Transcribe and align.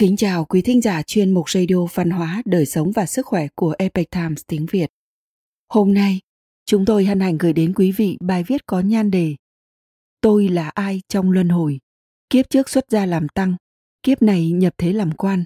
Kính 0.00 0.16
chào 0.16 0.44
quý 0.44 0.62
thính 0.62 0.80
giả 0.80 1.02
chuyên 1.02 1.34
mục 1.34 1.50
radio 1.50 1.86
văn 1.94 2.10
hóa, 2.10 2.42
đời 2.44 2.66
sống 2.66 2.92
và 2.92 3.06
sức 3.06 3.26
khỏe 3.26 3.46
của 3.54 3.74
Epoch 3.78 4.10
Times 4.10 4.42
tiếng 4.46 4.66
Việt. 4.70 4.90
Hôm 5.68 5.94
nay, 5.94 6.20
chúng 6.66 6.84
tôi 6.84 7.04
hân 7.04 7.20
hạnh 7.20 7.38
gửi 7.38 7.52
đến 7.52 7.72
quý 7.76 7.92
vị 7.92 8.18
bài 8.20 8.44
viết 8.46 8.66
có 8.66 8.80
nhan 8.80 9.10
đề 9.10 9.34
Tôi 10.20 10.48
là 10.48 10.68
ai 10.68 11.02
trong 11.08 11.30
luân 11.30 11.48
hồi? 11.48 11.80
Kiếp 12.30 12.50
trước 12.50 12.68
xuất 12.68 12.84
gia 12.90 13.06
làm 13.06 13.28
tăng, 13.28 13.56
kiếp 14.02 14.22
này 14.22 14.50
nhập 14.50 14.74
thế 14.78 14.92
làm 14.92 15.12
quan. 15.12 15.44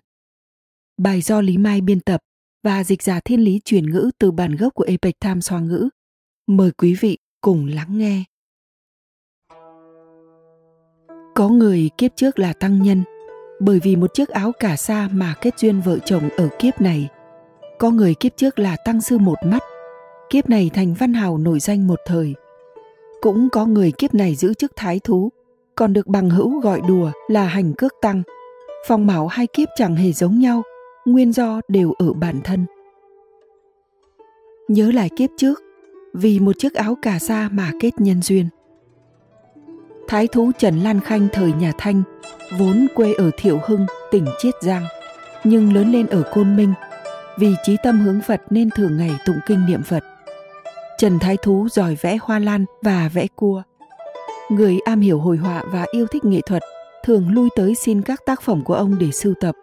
Bài 0.97 1.21
do 1.21 1.41
Lý 1.41 1.59
Mai 1.59 1.81
biên 1.81 2.01
tập 2.01 2.21
và 2.63 2.85
dịch 2.85 3.03
giả 3.03 3.21
thiên 3.25 3.41
lý 3.41 3.61
chuyển 3.65 3.91
ngữ 3.91 4.11
từ 4.19 4.31
bản 4.31 4.57
gốc 4.57 4.75
của 4.75 4.85
Epoch 4.85 5.19
Times 5.21 5.51
Hoa 5.51 5.61
ngữ. 5.61 5.89
Mời 6.47 6.71
quý 6.71 6.97
vị 7.01 7.19
cùng 7.41 7.67
lắng 7.67 7.99
nghe. 7.99 8.25
Có 11.35 11.49
người 11.49 11.91
kiếp 11.99 12.17
trước 12.17 12.39
là 12.39 12.53
tăng 12.53 12.83
nhân, 12.83 13.05
bởi 13.67 13.81
vì 13.83 13.97
một 13.97 14.15
chiếc 14.15 14.29
áo 14.29 14.53
cà 14.61 14.77
sa 14.77 15.09
mà 15.13 15.35
kết 15.41 15.59
duyên 15.59 15.81
vợ 15.81 15.99
chồng 16.05 16.29
ở 16.37 16.49
kiếp 16.59 16.81
này. 16.81 17.09
Có 17.79 17.91
người 17.91 18.15
kiếp 18.15 18.37
trước 18.37 18.59
là 18.59 18.77
tăng 18.85 19.01
sư 19.01 19.19
một 19.19 19.39
mắt, 19.45 19.63
kiếp 20.31 20.49
này 20.49 20.71
thành 20.75 20.95
văn 20.95 21.15
hào 21.15 21.39
nổi 21.39 21.61
danh 21.61 21.87
một 21.87 22.01
thời. 22.07 22.35
Cũng 23.21 23.49
có 23.51 23.67
người 23.67 23.93
kiếp 23.93 24.15
này 24.15 24.35
giữ 24.35 24.55
chức 24.55 24.73
thái 24.77 25.01
thú, 25.05 25.31
còn 25.75 25.93
được 25.93 26.07
bằng 26.07 26.31
hữu 26.31 26.61
gọi 26.61 26.81
đùa 26.89 27.11
là 27.29 27.45
hành 27.45 27.73
cước 27.75 27.93
tăng. 28.03 28.23
Phong 28.89 29.07
mạo 29.07 29.27
hai 29.27 29.47
kiếp 29.47 29.69
chẳng 29.77 29.97
hề 29.97 30.13
giống 30.13 30.39
nhau, 30.39 30.63
nguyên 31.05 31.33
do 31.33 31.61
đều 31.69 31.93
ở 31.93 32.13
bản 32.13 32.41
thân. 32.45 32.67
Nhớ 34.69 34.91
lại 34.91 35.11
kiếp 35.17 35.31
trước, 35.37 35.63
vì 36.15 36.41
một 36.41 36.59
chiếc 36.59 36.75
áo 36.75 36.97
cà 37.03 37.19
sa 37.19 37.49
mà 37.53 37.73
kết 37.81 37.91
nhân 37.99 38.23
duyên. 38.23 38.49
Thái 40.09 40.27
thú 40.27 40.53
Trần 40.59 40.79
Lan 40.79 41.01
Khanh 41.01 41.29
thời 41.33 41.53
nhà 41.53 41.73
Thanh, 41.79 42.03
vốn 42.59 42.87
quê 42.95 43.13
ở 43.13 43.31
Thiệu 43.37 43.61
Hưng, 43.67 43.87
tỉnh 44.11 44.27
Chiết 44.39 44.55
Giang, 44.61 44.85
nhưng 45.45 45.73
lớn 45.73 45.93
lên 45.93 46.07
ở 46.07 46.23
Côn 46.35 46.57
Minh. 46.57 46.75
Vì 47.39 47.55
trí 47.65 47.77
tâm 47.83 48.01
hướng 48.01 48.21
Phật 48.27 48.43
nên 48.51 48.71
thường 48.71 48.97
ngày 48.97 49.11
tụng 49.27 49.39
kinh 49.47 49.67
niệm 49.67 49.83
Phật. 49.83 50.05
Trần 50.99 51.19
Thái 51.19 51.37
Thú 51.43 51.69
giỏi 51.71 51.97
vẽ 52.01 52.19
hoa 52.23 52.39
lan 52.39 52.65
và 52.83 53.11
vẽ 53.13 53.27
cua. 53.37 53.63
Người 54.51 54.79
am 54.85 55.01
hiểu 55.01 55.19
hồi 55.19 55.37
họa 55.37 55.63
và 55.73 55.87
yêu 55.93 56.07
thích 56.07 56.25
nghệ 56.25 56.41
thuật 56.47 56.63
thường 57.05 57.29
lui 57.31 57.49
tới 57.57 57.75
xin 57.75 58.03
các 58.03 58.21
tác 58.27 58.43
phẩm 58.43 58.65
của 58.65 58.75
ông 58.75 58.99
để 58.99 59.11
sưu 59.11 59.35
tập. 59.41 59.55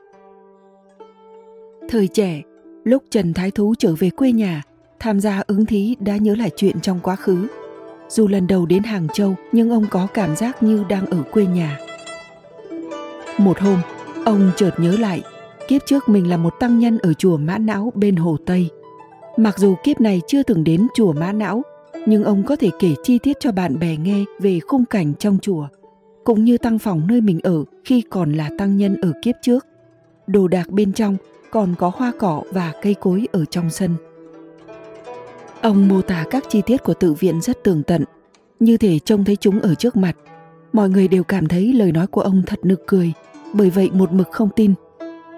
Thời 1.90 2.08
trẻ, 2.08 2.42
lúc 2.84 3.04
Trần 3.10 3.34
Thái 3.34 3.52
Thú 3.52 3.74
trở 3.80 3.96
về 4.00 4.10
quê 4.10 4.32
nhà, 4.32 4.64
tham 5.00 5.20
gia 5.20 5.44
ứng 5.48 5.66
thí 5.66 5.96
đã 6.00 6.18
nhớ 6.18 6.36
lại 6.36 6.50
chuyện 6.56 6.82
trong 6.82 7.00
quá 7.00 7.16
khứ. 7.16 7.48
Dù 8.14 8.28
lần 8.28 8.48
đầu 8.48 8.66
đến 8.66 8.84
Hàng 8.84 9.08
Châu 9.14 9.36
nhưng 9.52 9.70
ông 9.70 9.86
có 9.90 10.08
cảm 10.14 10.36
giác 10.36 10.64
như 10.64 10.84
đang 10.90 11.06
ở 11.06 11.24
quê 11.32 11.46
nhà. 11.46 11.80
Một 13.38 13.60
hôm, 13.60 13.78
ông 14.26 14.52
chợt 14.56 14.72
nhớ 14.78 14.98
lại, 14.98 15.22
kiếp 15.68 15.82
trước 15.86 16.10
mình 16.10 16.30
là 16.30 16.38
một 16.38 16.54
tăng 16.60 16.80
nhân 16.80 16.98
ở 16.98 17.14
chùa 17.14 17.38
Mã 17.38 17.58
Não 17.58 17.92
bên 17.96 18.16
Hồ 18.16 18.38
Tây. 18.46 18.70
Mặc 19.38 19.58
dù 19.58 19.76
kiếp 19.84 20.02
này 20.02 20.22
chưa 20.28 20.44
từng 20.44 20.64
đến 20.64 20.88
chùa 20.96 21.14
Mã 21.14 21.32
Não, 21.32 21.62
nhưng 22.06 22.24
ông 22.24 22.44
có 22.44 22.56
thể 22.56 22.70
kể 22.80 22.96
chi 23.04 23.20
tiết 23.20 23.38
cho 23.40 23.52
bạn 23.52 23.80
bè 23.80 23.98
nghe 23.98 24.24
về 24.40 24.60
khung 24.60 24.86
cảnh 24.86 25.14
trong 25.20 25.38
chùa, 25.42 25.68
cũng 26.24 26.44
như 26.44 26.58
tăng 26.58 26.80
phòng 26.80 27.02
nơi 27.08 27.22
mình 27.22 27.40
ở 27.44 27.64
khi 27.86 28.02
còn 28.02 28.34
là 28.34 28.50
tăng 28.58 28.78
nhân 28.78 29.02
ở 29.02 29.14
kiếp 29.22 29.36
trước. 29.42 29.66
Đồ 30.28 30.48
đạc 30.48 30.70
bên 30.70 30.94
trong 30.94 31.18
còn 31.52 31.76
có 31.78 31.92
hoa 31.96 32.12
cỏ 32.20 32.44
và 32.52 32.74
cây 32.82 32.94
cối 32.94 33.28
ở 33.32 33.46
trong 33.46 33.70
sân. 33.70 33.96
Ông 35.62 35.88
mô 35.88 36.02
tả 36.02 36.26
các 36.30 36.44
chi 36.50 36.62
tiết 36.66 36.84
của 36.84 36.94
tự 36.94 37.14
viện 37.14 37.42
rất 37.42 37.64
tường 37.64 37.84
tận, 37.84 38.04
như 38.60 38.78
thể 38.78 39.00
trông 39.00 39.24
thấy 39.24 39.36
chúng 39.36 39.60
ở 39.60 39.76
trước 39.76 39.96
mặt. 39.96 40.18
Mọi 40.74 40.90
người 40.90 41.08
đều 41.08 41.24
cảm 41.24 41.48
thấy 41.48 41.74
lời 41.74 41.92
nói 41.92 42.08
của 42.08 42.22
ông 42.22 42.42
thật 42.48 42.60
nực 42.64 42.88
cười, 42.88 43.14
bởi 43.54 43.70
vậy 43.70 43.90
một 43.94 44.12
mực 44.12 44.32
không 44.32 44.50
tin. 44.56 44.74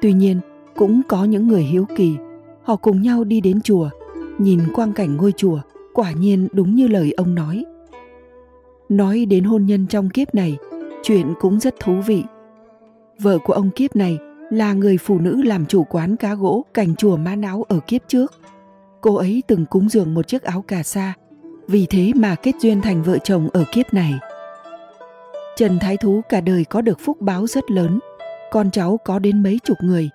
Tuy 0.02 0.14
nhiên, 0.14 0.40
cũng 0.76 1.02
có 1.08 1.26
những 1.26 1.48
người 1.48 1.64
hiếu 1.64 1.86
kỳ, 1.96 2.16
họ 2.64 2.76
cùng 2.76 3.02
nhau 3.02 3.24
đi 3.24 3.42
đến 3.42 3.62
chùa, 3.62 3.90
nhìn 4.38 4.60
quang 4.74 4.94
cảnh 4.94 5.18
ngôi 5.18 5.32
chùa, 5.32 5.60
quả 5.94 6.12
nhiên 6.12 6.48
đúng 6.52 6.76
như 6.76 6.88
lời 6.88 7.14
ông 7.18 7.36
nói. 7.36 7.66
Nói 8.90 9.26
đến 9.26 9.44
hôn 9.44 9.66
nhân 9.66 9.88
trong 9.88 10.10
kiếp 10.10 10.36
này, 10.36 10.58
chuyện 11.04 11.34
cũng 11.40 11.60
rất 11.60 11.76
thú 11.80 12.02
vị. 12.06 12.24
Vợ 13.20 13.38
của 13.38 13.54
ông 13.54 13.70
kiếp 13.70 13.96
này 13.96 14.18
là 14.52 14.74
người 14.74 14.98
phụ 14.98 15.20
nữ 15.20 15.42
làm 15.42 15.66
chủ 15.66 15.84
quán 15.84 16.16
cá 16.16 16.36
gỗ 16.36 16.66
cảnh 16.74 16.96
chùa 16.96 17.18
Mã 17.18 17.36
Não 17.36 17.64
ở 17.64 17.80
kiếp 17.88 18.02
trước. 18.08 18.34
Cô 19.04 19.16
ấy 19.16 19.44
từng 19.48 19.66
cúng 19.66 19.90
dường 19.90 20.14
một 20.14 20.28
chiếc 20.28 20.44
áo 20.44 20.64
cà 20.68 20.84
sa, 20.84 21.14
vì 21.68 21.86
thế 21.90 22.12
mà 22.16 22.36
kết 22.36 22.52
duyên 22.60 22.82
thành 22.82 23.04
vợ 23.04 23.18
chồng 23.18 23.50
ở 23.54 23.64
kiếp 23.72 23.94
này. 23.94 24.14
Trần 25.56 25.80
Thái 25.80 25.98
Thú 25.98 26.22
cả 26.30 26.42
đời 26.42 26.66
có 26.66 26.82
được 26.82 27.00
phúc 27.00 27.22
báo 27.22 27.48
rất 27.48 27.72
lớn, 27.72 28.00
con 28.52 28.72
cháu 28.72 29.00
có 29.06 29.20
đến 29.20 29.44
mấy 29.44 29.60
chục 29.64 29.78
người. 29.82 30.10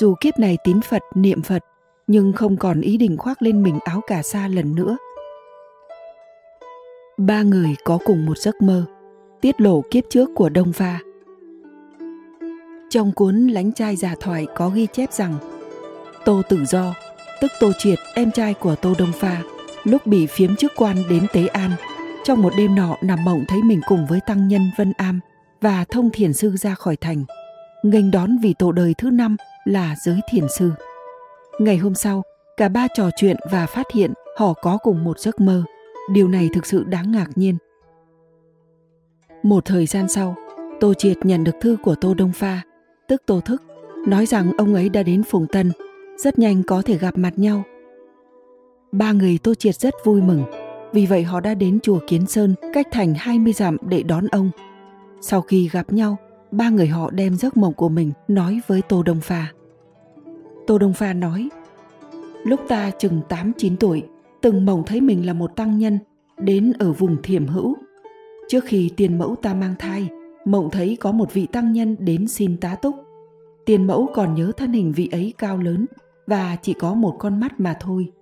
Dù 0.00 0.14
kiếp 0.20 0.38
này 0.38 0.58
tín 0.64 0.80
Phật, 0.80 1.02
niệm 1.14 1.42
Phật, 1.42 1.64
nhưng 2.06 2.32
không 2.32 2.56
còn 2.56 2.80
ý 2.80 2.96
định 2.96 3.16
khoác 3.16 3.42
lên 3.42 3.62
mình 3.62 3.78
áo 3.84 4.00
cà 4.06 4.22
sa 4.22 4.48
lần 4.48 4.74
nữa. 4.74 4.96
Ba 7.16 7.42
người 7.42 7.76
có 7.84 7.98
cùng 8.04 8.26
một 8.26 8.38
giấc 8.38 8.62
mơ, 8.62 8.84
tiết 9.40 9.60
lộ 9.60 9.82
kiếp 9.90 10.04
trước 10.10 10.28
của 10.34 10.48
Đông 10.48 10.72
Pha. 10.72 10.98
Trong 12.90 13.12
cuốn 13.12 13.46
Lánh 13.46 13.72
trai 13.72 13.96
giả 13.96 14.14
thoại 14.20 14.46
có 14.56 14.68
ghi 14.68 14.86
chép 14.92 15.12
rằng 15.12 15.34
Tô 16.24 16.42
Tử 16.48 16.64
Do, 16.64 16.94
tức 17.40 17.50
Tô 17.60 17.72
Triệt, 17.78 17.98
em 18.14 18.30
trai 18.30 18.54
của 18.54 18.74
Tô 18.74 18.94
Đông 18.98 19.12
Pha, 19.12 19.42
lúc 19.84 20.06
bị 20.06 20.26
phiếm 20.26 20.56
chức 20.56 20.72
quan 20.76 20.96
đến 21.08 21.26
Tế 21.32 21.46
An– 21.46 21.70
trong 22.28 22.42
một 22.42 22.52
đêm 22.56 22.74
nọ 22.74 22.96
nằm 23.02 23.24
mộng 23.24 23.44
thấy 23.48 23.62
mình 23.62 23.80
cùng 23.88 24.06
với 24.06 24.20
tăng 24.20 24.48
nhân 24.48 24.70
Vân 24.76 24.92
Am 24.96 25.20
và 25.60 25.84
thông 25.84 26.10
thiền 26.10 26.32
sư 26.32 26.56
ra 26.56 26.74
khỏi 26.74 26.96
thành, 26.96 27.24
nghênh 27.82 28.10
đón 28.10 28.38
vì 28.38 28.54
tổ 28.54 28.72
đời 28.72 28.94
thứ 28.98 29.10
năm 29.10 29.36
là 29.64 29.94
giới 30.04 30.20
thiền 30.30 30.48
sư. 30.48 30.72
Ngày 31.58 31.76
hôm 31.76 31.94
sau, 31.94 32.22
cả 32.56 32.68
ba 32.68 32.88
trò 32.94 33.10
chuyện 33.16 33.36
và 33.50 33.66
phát 33.66 33.86
hiện 33.92 34.12
họ 34.36 34.52
có 34.52 34.78
cùng 34.82 35.04
một 35.04 35.18
giấc 35.18 35.40
mơ. 35.40 35.64
Điều 36.12 36.28
này 36.28 36.48
thực 36.54 36.66
sự 36.66 36.84
đáng 36.84 37.12
ngạc 37.12 37.28
nhiên. 37.34 37.56
Một 39.42 39.64
thời 39.64 39.86
gian 39.86 40.08
sau, 40.08 40.36
Tô 40.80 40.94
Triệt 40.94 41.16
nhận 41.22 41.44
được 41.44 41.54
thư 41.60 41.76
của 41.82 41.94
Tô 41.94 42.14
Đông 42.14 42.32
Pha, 42.32 42.62
tức 43.08 43.22
Tô 43.26 43.40
Thức, 43.40 43.62
nói 44.06 44.26
rằng 44.26 44.52
ông 44.58 44.74
ấy 44.74 44.88
đã 44.88 45.02
đến 45.02 45.22
Phùng 45.22 45.46
Tân, 45.46 45.72
rất 46.18 46.38
nhanh 46.38 46.62
có 46.62 46.82
thể 46.82 46.98
gặp 46.98 47.18
mặt 47.18 47.38
nhau. 47.38 47.62
Ba 48.92 49.12
người 49.12 49.38
Tô 49.42 49.54
Triệt 49.54 49.74
rất 49.74 49.94
vui 50.04 50.22
mừng, 50.22 50.44
vì 50.92 51.06
vậy 51.06 51.22
họ 51.22 51.40
đã 51.40 51.54
đến 51.54 51.80
chùa 51.80 51.98
Kiến 52.06 52.26
Sơn 52.26 52.54
cách 52.72 52.86
thành 52.90 53.14
20 53.14 53.52
dặm 53.52 53.76
để 53.88 54.02
đón 54.02 54.26
ông. 54.26 54.50
Sau 55.20 55.40
khi 55.40 55.68
gặp 55.68 55.92
nhau, 55.92 56.16
ba 56.50 56.70
người 56.70 56.86
họ 56.86 57.10
đem 57.10 57.36
giấc 57.36 57.56
mộng 57.56 57.74
của 57.74 57.88
mình 57.88 58.12
nói 58.28 58.60
với 58.66 58.82
Tô 58.82 59.02
Đông 59.02 59.20
Pha. 59.20 59.52
Tô 60.66 60.78
Đông 60.78 60.92
Pha 60.92 61.12
nói, 61.12 61.48
lúc 62.44 62.60
ta 62.68 62.90
chừng 62.98 63.20
8-9 63.28 63.76
tuổi, 63.80 64.02
từng 64.40 64.66
mộng 64.66 64.82
thấy 64.86 65.00
mình 65.00 65.26
là 65.26 65.32
một 65.32 65.56
tăng 65.56 65.78
nhân 65.78 65.98
đến 66.38 66.72
ở 66.78 66.92
vùng 66.92 67.22
thiểm 67.22 67.46
hữu. 67.46 67.76
Trước 68.48 68.64
khi 68.64 68.90
tiền 68.96 69.18
mẫu 69.18 69.36
ta 69.42 69.54
mang 69.54 69.74
thai, 69.78 70.08
mộng 70.44 70.70
thấy 70.70 70.96
có 71.00 71.12
một 71.12 71.32
vị 71.32 71.46
tăng 71.52 71.72
nhân 71.72 71.96
đến 71.98 72.28
xin 72.28 72.56
tá 72.56 72.74
túc. 72.74 72.94
Tiền 73.64 73.86
mẫu 73.86 74.10
còn 74.14 74.34
nhớ 74.34 74.52
thân 74.56 74.72
hình 74.72 74.92
vị 74.92 75.08
ấy 75.12 75.32
cao 75.38 75.56
lớn 75.56 75.86
và 76.28 76.56
chỉ 76.62 76.72
có 76.72 76.94
một 76.94 77.16
con 77.18 77.40
mắt 77.40 77.60
mà 77.60 77.76
thôi. 77.80 78.12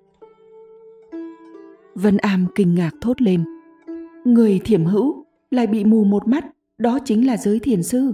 Vân 1.94 2.16
Am 2.16 2.46
kinh 2.54 2.74
ngạc 2.74 2.90
thốt 3.00 3.22
lên. 3.22 3.44
Người 4.24 4.60
thiểm 4.64 4.84
hữu 4.84 5.24
lại 5.50 5.66
bị 5.66 5.84
mù 5.84 6.04
một 6.04 6.28
mắt, 6.28 6.44
đó 6.78 6.98
chính 7.04 7.26
là 7.26 7.36
giới 7.36 7.58
thiền 7.58 7.82
sư. 7.82 8.12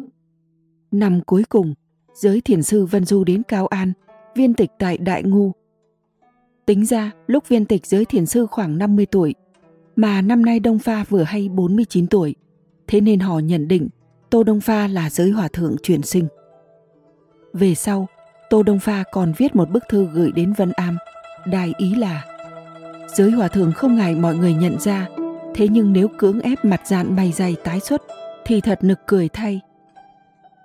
Năm 0.91 1.21
cuối 1.27 1.45
cùng, 1.49 1.75
giới 2.15 2.41
thiền 2.41 2.63
sư 2.63 2.87
Vân 2.87 3.05
Du 3.05 3.25
đến 3.25 3.43
Cao 3.43 3.67
An, 3.67 3.93
viên 4.35 4.55
tịch 4.55 4.71
tại 4.79 4.99
Đại 4.99 5.23
Ngu. 5.23 5.53
Tính 6.67 6.87
ra, 6.87 7.13
lúc 7.27 7.49
viên 7.49 7.65
tịch 7.65 7.87
giới 7.87 8.05
thiền 8.05 8.27
sư 8.27 8.47
khoảng 8.47 8.79
50 8.79 9.07
tuổi, 9.07 9.35
mà 9.97 10.23
năm 10.23 10.45
nay 10.45 10.61
Đông 10.61 10.79
Pha 10.79 11.05
vừa 11.05 11.23
hay 11.23 11.49
49 11.49 12.07
tuổi, 12.07 12.35
thế 12.87 13.01
nên 13.01 13.21
họ 13.21 13.39
nhận 13.39 13.69
định 13.69 13.89
Tô 14.31 14.43
Đông 14.43 14.61
Pha 14.61 14.89
là 14.89 15.11
giới 15.11 15.31
hòa 15.31 15.49
thượng 15.53 15.77
chuyển 15.83 16.03
sinh. 16.03 16.29
Về 17.53 17.75
sau, 17.75 18.09
Tô 18.53 18.63
Đông 18.63 18.79
Pha 18.79 19.05
còn 19.13 19.33
viết 19.37 19.57
một 19.57 19.71
bức 19.71 19.85
thư 19.89 20.09
gửi 20.13 20.33
đến 20.33 20.53
Vân 20.53 20.73
Am, 20.73 20.99
đài 21.47 21.73
ý 21.79 21.95
là 21.95 22.25
Giới 23.09 23.31
hòa 23.31 23.49
thượng 23.49 23.73
không 23.73 23.95
ngại 23.97 24.15
mọi 24.15 24.35
người 24.35 24.55
nhận 24.55 24.81
ra, 24.81 25.09
thế 25.55 25.69
nhưng 25.69 25.93
nếu 25.93 26.09
cưỡng 26.19 26.41
ép 26.41 26.65
mặt 26.65 26.81
dạn 26.87 27.17
bày 27.17 27.33
dày 27.33 27.57
tái 27.65 27.81
xuất 27.81 28.03
thì 28.45 28.61
thật 28.61 28.79
nực 28.85 28.99
cười 29.07 29.29
thay. 29.29 29.61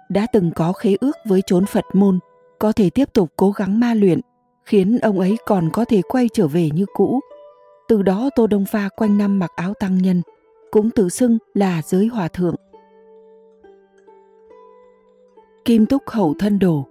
Đã 0.09 0.27
từng 0.33 0.51
có 0.55 0.73
khế 0.73 0.95
ước 0.99 1.17
với 1.25 1.41
chốn 1.45 1.65
Phật 1.65 1.85
môn, 1.93 2.19
có 2.59 2.71
thể 2.71 2.89
tiếp 2.89 3.13
tục 3.13 3.29
cố 3.35 3.51
gắng 3.51 3.79
ma 3.79 3.93
luyện, 3.93 4.21
khiến 4.65 4.99
ông 4.99 5.19
ấy 5.19 5.37
còn 5.45 5.69
có 5.73 5.85
thể 5.85 6.01
quay 6.09 6.29
trở 6.33 6.47
về 6.47 6.69
như 6.73 6.85
cũ. 6.93 7.19
Từ 7.87 8.01
đó 8.01 8.29
Tô 8.35 8.47
Đông 8.47 8.65
Pha 8.65 8.89
quanh 8.95 9.17
năm 9.17 9.39
mặc 9.39 9.51
áo 9.55 9.73
tăng 9.73 9.97
nhân, 9.97 10.21
cũng 10.71 10.89
tự 10.89 11.09
xưng 11.09 11.37
là 11.53 11.81
giới 11.85 12.07
hòa 12.07 12.27
thượng. 12.27 12.55
Kim 15.65 15.85
Túc 15.85 16.03
Hậu 16.09 16.35
Thân 16.39 16.59
Đồ 16.59 16.87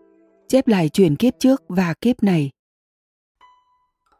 chép 0.49 0.69
lại 0.69 0.89
chuyện 0.89 1.17
kiếp 1.17 1.35
trước 1.39 1.63
và 1.69 1.95
kiếp 2.01 2.23
này 2.23 2.51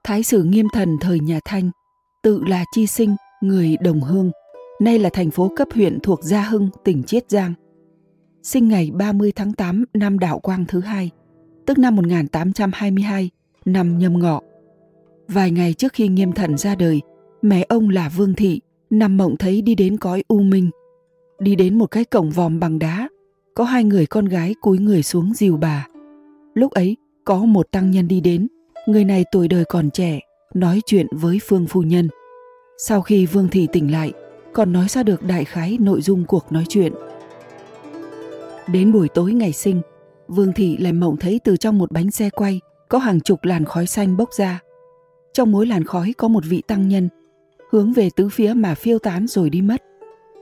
Thái 0.07 0.23
sử 0.23 0.43
Nghiêm 0.43 0.67
Thần 0.73 0.97
thời 1.01 1.21
nhà 1.21 1.41
Thanh, 1.45 1.71
tự 2.23 2.43
là 2.47 2.65
chi 2.73 2.87
sinh, 2.87 3.17
người 3.41 3.77
đồng 3.81 4.01
hương, 4.01 4.31
nay 4.81 4.99
là 4.99 5.11
thành 5.13 5.31
phố 5.31 5.51
cấp 5.57 5.69
huyện 5.75 5.99
thuộc 6.01 6.23
Gia 6.23 6.43
Hưng, 6.43 6.69
tỉnh 6.85 7.03
Chiết 7.03 7.31
Giang. 7.31 7.55
sinh 8.43 8.69
ngày 8.69 8.91
30 8.95 9.33
tháng 9.37 9.53
8 9.53 9.85
năm 9.95 10.19
đạo 10.19 10.39
quang 10.39 10.65
thứ 10.69 10.81
hai, 10.81 11.11
tức 11.67 11.79
năm 11.79 11.97
1822, 11.97 13.31
năm 13.65 13.99
nhâm 13.99 14.19
ngọ. 14.19 14.41
Vài 15.29 15.51
ngày 15.51 15.75
trước 15.75 15.93
khi 15.93 16.09
nghiêm 16.09 16.33
thần 16.33 16.59
ra 16.59 16.75
đời, 16.75 17.01
mẹ 17.43 17.67
ông 17.69 17.89
là 17.89 18.09
Vương 18.09 18.35
Thị 18.35 18.61
nằm 18.91 19.17
mộng 19.17 19.37
thấy 19.37 19.63
đi 19.63 19.75
đến 19.75 19.97
cõi 19.97 20.25
u 20.29 20.41
minh. 20.41 20.71
Đi 21.39 21.57
đến 21.57 21.79
một 21.79 21.87
cái 21.87 22.05
cổng 22.05 22.31
vòm 22.31 22.61
bằng 22.61 22.79
đá, 22.79 23.09
có 23.55 23.65
hai 23.65 23.85
người 23.85 24.07
con 24.07 24.25
gái 24.25 24.55
cúi 24.61 24.79
người 24.79 25.03
xuống 25.03 25.33
dìu 25.35 25.57
bà. 25.57 25.87
Lúc 26.57 26.73
ấy, 26.73 26.97
có 27.25 27.39
một 27.39 27.67
tăng 27.73 27.91
nhân 27.91 28.09
đi 28.09 28.21
đến, 28.21 28.49
người 28.87 29.05
này 29.05 29.25
tuổi 29.33 29.49
đời 29.49 29.65
còn 29.65 29.91
trẻ, 29.91 30.21
nói 30.55 30.81
chuyện 30.87 31.07
với 31.13 31.39
Phương 31.47 31.67
Phu 31.67 31.83
Nhân. 31.83 32.09
Sau 32.79 33.03
khi 33.03 33.27
Vương 33.27 33.49
Thị 33.49 33.69
tỉnh 33.73 33.93
lại, 33.93 34.13
còn 34.53 34.73
nói 34.73 34.89
ra 34.89 35.03
được 35.03 35.23
đại 35.23 35.45
khái 35.45 35.79
nội 35.81 36.03
dung 36.03 36.25
cuộc 36.25 36.53
nói 36.53 36.65
chuyện. 36.69 36.93
Đến 38.69 38.93
buổi 38.93 39.09
tối 39.09 39.33
ngày 39.33 39.53
sinh, 39.53 39.81
Vương 40.29 40.53
Thị 40.53 40.77
lại 40.77 40.93
mộng 40.93 41.17
thấy 41.17 41.41
từ 41.45 41.57
trong 41.57 41.79
một 41.79 41.93
bánh 41.93 42.11
xe 42.11 42.31
quay 42.31 42.61
có 42.89 42.99
hàng 42.99 43.21
chục 43.21 43.45
làn 43.45 43.65
khói 43.65 43.87
xanh 43.87 44.17
bốc 44.17 44.33
ra. 44.33 44.61
Trong 45.33 45.53
mỗi 45.53 45.67
làn 45.67 45.85
khói 45.85 46.15
có 46.19 46.29
một 46.29 46.45
vị 46.49 46.63
tăng 46.67 46.89
nhân, 46.89 47.09
hướng 47.71 47.93
về 47.93 48.11
tứ 48.17 48.29
phía 48.29 48.55
mà 48.55 48.75
phiêu 48.75 48.99
tán 48.99 49.27
rồi 49.27 49.51
đi 49.51 49.63
mất. 49.63 49.83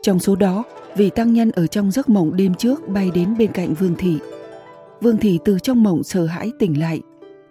Trong 0.03 0.19
số 0.19 0.37
đó, 0.37 0.65
vị 0.97 1.11
tăng 1.11 1.33
nhân 1.33 1.51
ở 1.51 1.67
trong 1.67 1.91
giấc 1.91 2.09
mộng 2.09 2.37
đêm 2.37 2.55
trước 2.55 2.89
bay 2.89 3.11
đến 3.15 3.35
bên 3.39 3.53
cạnh 3.53 3.75
Vương 3.75 3.95
Thị. 3.99 4.19
Vương 5.05 5.17
Thị 5.17 5.39
từ 5.45 5.59
trong 5.59 5.83
mộng 5.83 6.03
sợ 6.03 6.27
hãi 6.27 6.53
tỉnh 6.59 6.81
lại 6.81 7.01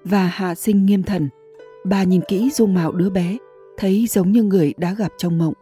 và 0.03 0.25
hạ 0.25 0.55
sinh 0.55 0.85
nghiêm 0.85 1.03
thần. 1.03 1.29
Bà 1.83 2.03
nhìn 2.03 2.21
kỹ 2.27 2.50
dung 2.50 2.73
mạo 2.73 2.91
đứa 2.91 3.09
bé, 3.09 3.38
thấy 3.77 4.05
giống 4.09 4.31
như 4.31 4.44
người 4.44 4.73
đã 4.77 4.94
gặp 4.94 5.11
trong 5.17 5.38
mộng. 5.38 5.53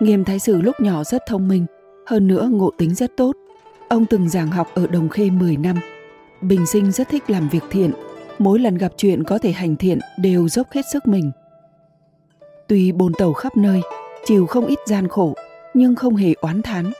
Nghiêm 0.00 0.24
Thái 0.24 0.38
Sử 0.38 0.60
lúc 0.60 0.80
nhỏ 0.80 1.04
rất 1.04 1.22
thông 1.28 1.48
minh, 1.48 1.66
hơn 2.06 2.26
nữa 2.26 2.48
ngộ 2.52 2.70
tính 2.78 2.94
rất 2.94 3.16
tốt. 3.16 3.36
Ông 3.88 4.06
từng 4.06 4.28
giảng 4.28 4.50
học 4.50 4.68
ở 4.74 4.86
Đồng 4.86 5.08
Khê 5.08 5.30
10 5.30 5.56
năm. 5.56 5.76
Bình 6.40 6.66
sinh 6.66 6.92
rất 6.92 7.08
thích 7.08 7.30
làm 7.30 7.48
việc 7.48 7.64
thiện, 7.70 7.92
mỗi 8.38 8.58
lần 8.58 8.78
gặp 8.78 8.92
chuyện 8.96 9.24
có 9.24 9.38
thể 9.38 9.52
hành 9.52 9.76
thiện 9.76 9.98
đều 10.18 10.48
dốc 10.48 10.66
hết 10.72 10.82
sức 10.92 11.06
mình. 11.06 11.30
Tuy 12.68 12.92
bồn 12.92 13.12
tàu 13.18 13.32
khắp 13.32 13.56
nơi, 13.56 13.80
chịu 14.24 14.46
không 14.46 14.66
ít 14.66 14.78
gian 14.86 15.08
khổ, 15.08 15.34
nhưng 15.74 15.94
không 15.94 16.16
hề 16.16 16.34
oán 16.40 16.62
thán. 16.62 16.92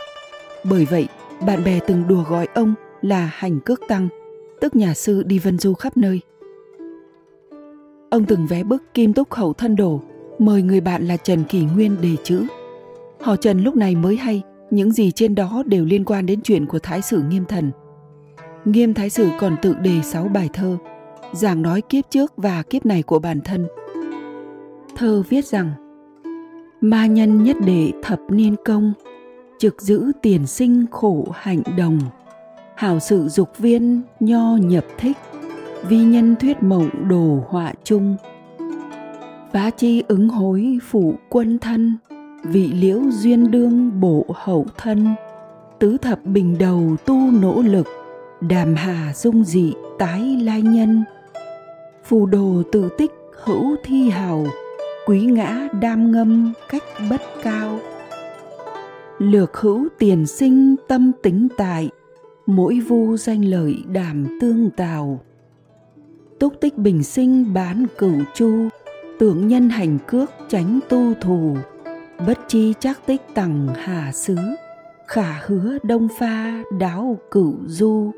Bởi 0.64 0.84
vậy, 0.84 1.06
bạn 1.46 1.64
bè 1.64 1.80
từng 1.86 2.08
đùa 2.08 2.22
gọi 2.22 2.46
ông 2.54 2.75
là 3.02 3.31
hành 3.34 3.60
cước 3.60 3.81
tăng, 3.88 4.08
tức 4.60 4.76
nhà 4.76 4.94
sư 4.94 5.22
đi 5.22 5.38
vân 5.38 5.58
du 5.58 5.75
khắp 5.75 5.96
nơi. 5.96 6.20
Ông 8.10 8.25
từng 8.25 8.46
vé 8.46 8.64
bức 8.64 8.94
kim 8.94 9.12
túc 9.12 9.31
khẩu 9.31 9.52
thân 9.52 9.76
đồ, 9.76 10.00
mời 10.38 10.62
người 10.62 10.81
bạn 10.81 11.06
là 11.06 11.16
Trần 11.16 11.44
Kỳ 11.44 11.64
Nguyên 11.64 11.96
đề 12.00 12.16
chữ. 12.25 12.46
Họ 13.20 13.37
Trần 13.37 13.60
lúc 13.64 13.76
này 13.76 13.94
mới 13.94 14.16
hay 14.16 14.43
những 14.70 14.93
gì 14.93 15.10
trên 15.10 15.34
đó 15.34 15.62
đều 15.66 15.84
liên 15.84 16.04
quan 16.04 16.26
đến 16.26 16.40
chuyện 16.44 16.66
của 16.66 16.78
Thái 16.78 17.02
sử 17.02 17.22
Nghiêm 17.22 17.44
Thần. 17.44 17.70
Nghiêm 18.64 18.94
Thái 18.94 19.10
sử 19.10 19.28
còn 19.40 19.56
tự 19.62 19.75
đề 19.75 20.02
sáu 20.02 20.25
bài 20.25 20.50
thơ, 20.52 20.76
giảng 21.32 21.62
nói 21.62 21.81
kiếp 21.81 22.04
trước 22.10 22.32
và 22.37 22.62
kiếp 22.62 22.87
này 22.87 23.02
của 23.02 23.19
bản 23.19 23.40
thân. 23.40 23.66
Thơ 24.96 25.22
viết 25.28 25.44
rằng 25.44 25.70
Ma 26.81 27.06
nhân 27.06 27.44
nhất 27.44 27.56
đệ 27.66 27.93
thập 28.02 28.20
niên 28.28 28.56
công, 28.64 28.93
trực 29.58 29.82
giữ 29.82 30.12
tiền 30.22 30.46
sinh 30.46 30.87
khổ 30.90 31.26
hạnh 31.34 31.62
đồng, 31.76 31.99
hảo 32.82 33.00
sự 33.00 33.29
dục 33.29 33.58
viên 33.58 34.02
nho 34.20 34.56
nhập 34.56 34.84
thích, 34.99 35.17
vi 35.88 35.96
nhân 35.96 36.37
thuyết 36.40 36.62
mộng 36.62 37.08
đồ 37.08 37.38
họa 37.49 37.73
chung. 37.84 38.17
vá 39.52 39.70
chi 39.70 40.02
ứng 40.08 40.29
hối 40.29 40.79
phụ 40.90 41.14
quân 41.29 41.58
thân, 41.58 41.96
vị 42.44 42.73
liễu 42.73 43.00
duyên 43.11 43.50
đương 43.50 44.00
bộ 44.00 44.26
hậu 44.34 44.67
thân. 44.76 45.14
Tứ 45.79 45.96
thập 45.96 46.25
bình 46.25 46.58
đầu 46.58 46.96
tu 47.06 47.31
nỗ 47.31 47.62
lực 47.62 47.87
đàm 48.40 48.75
hà 48.75 49.12
dung 49.14 49.44
dị 49.44 49.73
tái 49.99 50.20
lai 50.43 50.62
nhân. 50.62 51.05
Phù 52.05 52.26
đồ 52.26 52.62
tự 52.73 52.88
tích 52.99 53.12
hữu 53.44 53.76
thi 53.85 54.11
hào 54.11 54.46
quý 55.06 55.20
ngã 55.20 55.69
đam 55.81 56.12
ngâm 56.12 56.52
cách 56.69 56.85
bất 57.11 57.23
cao. 57.43 57.78
Lược 59.19 59.56
hữu 59.56 59.88
tiền 59.99 60.26
sinh 60.26 60.76
tâm 60.88 61.12
tính 61.23 61.49
tại 61.56 61.90
mỗi 62.46 62.80
vu 62.80 63.16
danh 63.16 63.44
lợi 63.44 63.76
đàm 63.92 64.38
tương 64.40 64.70
tào. 64.70 65.20
Túc 66.38 66.60
tích 66.60 66.78
bình 66.78 67.02
sinh 67.02 67.54
bán 67.54 67.86
cửu 67.98 68.14
chu 68.34 68.68
tưởng 69.18 69.48
nhân 69.48 69.68
hành 69.68 69.98
cước 70.06 70.30
tránh 70.48 70.80
tu 70.88 71.14
thù. 71.20 71.56
Bất 72.26 72.38
chi 72.48 72.74
chắc 72.80 73.06
tích 73.06 73.20
tằng 73.34 73.68
hà 73.76 74.12
xứ 74.12 74.36
khả 75.06 75.40
hứa 75.46 75.78
đông 75.82 76.08
pha 76.18 76.62
đáo 76.78 77.18
cửu 77.30 77.54
du. 77.66 78.10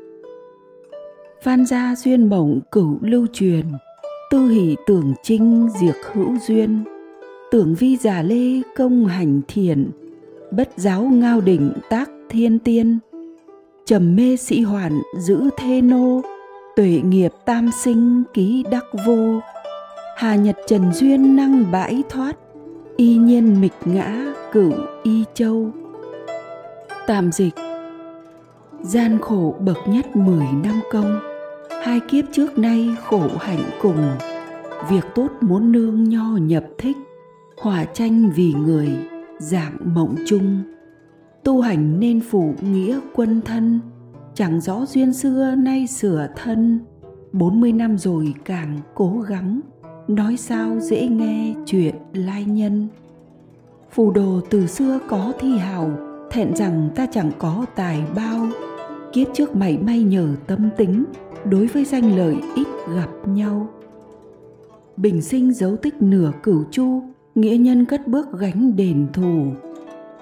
Phan 1.41 1.65
gia 1.65 1.95
duyên 1.95 2.29
mộng 2.29 2.59
cửu 2.71 2.97
lưu 3.01 3.27
truyền, 3.33 3.65
tư 4.31 4.47
hỷ 4.47 4.75
tưởng 4.87 5.13
trinh 5.23 5.67
diệt 5.81 5.95
hữu 6.13 6.37
duyên. 6.47 6.83
Tưởng 7.51 7.75
vi 7.75 7.97
giả 7.97 8.21
lê 8.21 8.61
công 8.75 9.05
hành 9.05 9.41
thiền 9.47 9.91
bất 10.51 10.69
giáo 10.75 11.03
ngao 11.03 11.41
đỉnh 11.41 11.71
tác 11.89 12.09
thiên 12.29 12.59
tiên 12.59 12.99
trầm 13.85 14.15
mê 14.15 14.37
sĩ 14.37 14.61
hoàn 14.61 15.01
giữ 15.17 15.49
thê 15.57 15.81
nô, 15.81 16.21
tuệ 16.75 17.01
nghiệp 17.05 17.33
tam 17.45 17.69
sinh 17.83 18.23
ký 18.33 18.63
đắc 18.71 18.85
vô. 19.05 19.39
Hà 20.17 20.35
nhật 20.35 20.57
trần 20.67 20.93
duyên 20.93 21.35
năng 21.35 21.71
bãi 21.71 22.03
thoát, 22.09 22.33
y 22.97 23.17
nhiên 23.17 23.61
mịch 23.61 23.73
ngã 23.85 24.33
cửu 24.51 24.73
y 25.03 25.23
châu. 25.33 25.71
Tạm 27.07 27.31
dịch. 27.31 27.53
Gian 28.81 29.17
khổ 29.21 29.55
bậc 29.59 29.77
nhất 29.87 30.15
mười 30.15 30.45
năm 30.63 30.81
công, 30.91 31.19
hai 31.83 31.99
kiếp 31.99 32.25
trước 32.31 32.57
nay 32.57 32.95
khổ 33.03 33.27
hạnh 33.39 33.63
cùng. 33.81 34.17
Việc 34.89 35.05
tốt 35.15 35.27
muốn 35.41 35.71
nương 35.71 36.03
nho 36.03 36.37
nhập 36.41 36.63
thích 36.77 36.97
hòa 37.57 37.85
tranh 37.85 38.31
vì 38.35 38.53
người 38.53 38.89
dạng 39.39 39.77
mộng 39.83 40.15
chung 40.27 40.74
tu 41.45 41.61
hành 41.61 41.99
nên 41.99 42.21
phụ 42.29 42.53
nghĩa 42.61 42.99
quân 43.13 43.41
thân, 43.45 43.79
chẳng 44.33 44.61
rõ 44.61 44.85
duyên 44.85 45.13
xưa 45.13 45.55
nay 45.55 45.87
sửa 45.87 46.27
thân. 46.35 46.79
Bốn 47.31 47.61
mươi 47.61 47.71
năm 47.71 47.97
rồi 47.97 48.33
càng 48.45 48.79
cố 48.95 49.23
gắng, 49.27 49.59
nói 50.07 50.37
sao 50.37 50.79
dễ 50.79 51.07
nghe 51.07 51.53
chuyện 51.65 51.95
lai 52.13 52.45
nhân. 52.45 52.87
Phù 53.91 54.11
đồ 54.11 54.41
từ 54.49 54.67
xưa 54.67 54.99
có 55.07 55.33
thi 55.39 55.57
hào, 55.57 55.91
thẹn 56.31 56.55
rằng 56.55 56.89
ta 56.95 57.07
chẳng 57.11 57.31
có 57.37 57.65
tài 57.75 58.03
bao. 58.15 58.47
Kiếp 59.13 59.27
trước 59.33 59.55
mảy 59.55 59.77
may 59.77 60.03
nhờ 60.03 60.27
tâm 60.47 60.69
tính, 60.77 61.05
đối 61.49 61.67
với 61.67 61.85
danh 61.85 62.17
lợi 62.17 62.35
ít 62.55 62.67
gặp 62.95 63.09
nhau. 63.27 63.67
Bình 64.97 65.21
sinh 65.21 65.53
dấu 65.53 65.75
tích 65.75 66.01
nửa 66.01 66.31
cửu 66.43 66.63
chu, 66.71 67.03
nghĩa 67.35 67.57
nhân 67.57 67.85
cất 67.85 68.07
bước 68.07 68.27
gánh 68.39 68.75
đền 68.75 69.07
thù 69.13 69.45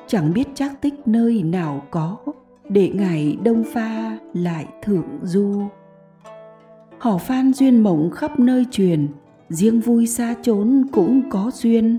chẳng 0.08 0.34
biết 0.34 0.48
chắc 0.56 0.82
tích 0.82 0.94
nơi 1.06 1.44
nào 1.44 1.84
có, 1.92 2.18
để 2.70 2.90
ngài 2.94 3.38
đông 3.44 3.64
pha 3.74 4.18
lại 4.34 4.68
thượng 4.84 5.20
du. 5.24 5.62
Họ 6.98 7.18
phan 7.18 7.54
duyên 7.54 7.84
mộng 7.84 8.10
khắp 8.12 8.40
nơi 8.40 8.66
truyền, 8.72 9.08
riêng 9.50 9.80
vui 9.80 10.08
xa 10.08 10.36
trốn 10.42 10.86
cũng 10.92 11.30
có 11.30 11.52
duyên. 11.54 11.98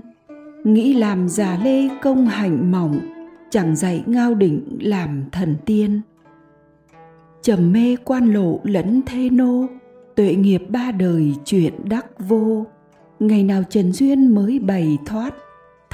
Nghĩ 0.63 0.93
làm 0.93 1.29
già 1.29 1.59
lê 1.63 1.89
công 2.01 2.25
hạnh 2.25 2.71
mỏng, 2.71 2.99
chẳng 3.49 3.75
dạy 3.75 4.03
ngao 4.05 4.33
đỉnh 4.33 4.77
làm 4.81 5.23
thần 5.31 5.55
tiên. 5.65 6.01
Trầm 7.41 7.71
mê 7.71 7.95
quan 8.05 8.33
lộ 8.33 8.59
lẫn 8.63 9.01
thê 9.05 9.29
nô, 9.29 9.65
tuệ 10.15 10.35
nghiệp 10.35 10.61
ba 10.69 10.91
đời 10.91 11.33
chuyện 11.45 11.73
đắc 11.89 12.05
vô. 12.19 12.65
Ngày 13.19 13.43
nào 13.43 13.63
trần 13.69 13.91
duyên 13.91 14.35
mới 14.35 14.59
bày 14.59 14.97
thoát 15.05 15.33